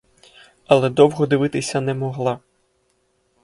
[0.65, 2.39] Але довго дивитися не могла.